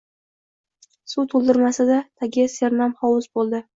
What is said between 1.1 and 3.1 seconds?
Suv to‘ldirilmasa-da, tagi sernam